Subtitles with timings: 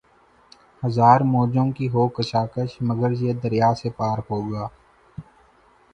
[0.83, 4.67] ہزار موجوں کی ہو کشاکش مگر یہ دریا سے پار ہوگا